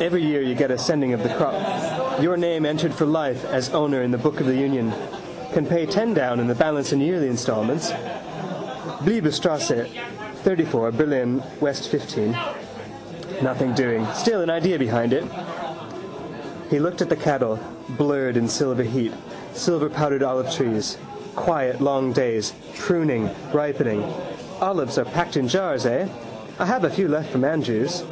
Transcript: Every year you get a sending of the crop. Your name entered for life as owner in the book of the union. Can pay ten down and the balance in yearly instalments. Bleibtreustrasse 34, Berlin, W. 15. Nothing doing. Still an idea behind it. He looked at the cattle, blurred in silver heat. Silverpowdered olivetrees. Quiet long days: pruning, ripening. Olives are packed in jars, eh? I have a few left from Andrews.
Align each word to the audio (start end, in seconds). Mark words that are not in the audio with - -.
Every 0.00 0.22
year 0.24 0.40
you 0.40 0.54
get 0.54 0.70
a 0.70 0.78
sending 0.78 1.12
of 1.12 1.22
the 1.22 1.28
crop. 1.34 2.22
Your 2.22 2.38
name 2.38 2.64
entered 2.64 2.94
for 2.94 3.04
life 3.04 3.44
as 3.44 3.68
owner 3.74 4.02
in 4.02 4.10
the 4.10 4.16
book 4.16 4.40
of 4.40 4.46
the 4.46 4.54
union. 4.56 4.90
Can 5.52 5.66
pay 5.66 5.84
ten 5.84 6.14
down 6.14 6.40
and 6.40 6.48
the 6.48 6.54
balance 6.54 6.92
in 6.94 7.00
yearly 7.02 7.26
instalments. 7.28 7.90
Bleibtreustrasse 9.04 9.86
34, 10.42 10.92
Berlin, 10.92 11.42
W. 11.60 11.74
15. 11.74 12.34
Nothing 13.42 13.74
doing. 13.74 14.06
Still 14.14 14.40
an 14.40 14.48
idea 14.48 14.78
behind 14.78 15.12
it. 15.12 15.24
He 16.70 16.78
looked 16.78 17.02
at 17.02 17.10
the 17.10 17.16
cattle, 17.16 17.60
blurred 17.90 18.38
in 18.38 18.48
silver 18.48 18.82
heat. 18.82 19.12
Silverpowdered 19.52 20.22
olivetrees. 20.22 20.96
Quiet 21.36 21.82
long 21.82 22.14
days: 22.14 22.54
pruning, 22.76 23.28
ripening. 23.52 24.10
Olives 24.62 24.96
are 24.96 25.04
packed 25.04 25.36
in 25.36 25.46
jars, 25.46 25.84
eh? 25.84 26.08
I 26.58 26.64
have 26.64 26.84
a 26.84 26.88
few 26.90 27.08
left 27.08 27.30
from 27.30 27.44
Andrews. 27.44 28.04